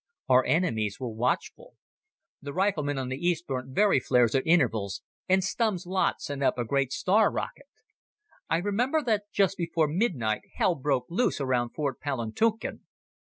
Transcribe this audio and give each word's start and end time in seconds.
Our 0.29 0.43
enemies 0.45 0.99
were 0.99 1.11
watchful. 1.11 1.75
The 2.41 2.53
riflemen 2.55 2.97
on 2.97 3.09
the 3.09 3.23
east 3.23 3.45
burnt 3.45 3.69
Very 3.75 3.99
flares 3.99 4.33
at 4.33 4.47
intervals, 4.47 5.03
and 5.29 5.43
Stumm's 5.43 5.85
lot 5.85 6.21
sent 6.21 6.41
up 6.41 6.57
a 6.57 6.65
great 6.65 6.91
star 6.91 7.29
rocket. 7.29 7.67
I 8.49 8.57
remember 8.57 9.03
that 9.03 9.25
just 9.31 9.57
before 9.57 9.87
midnight 9.87 10.41
hell 10.55 10.73
broke 10.73 11.05
loose 11.09 11.39
round 11.39 11.75
Fort 11.75 11.99
Palantuken. 11.99 12.79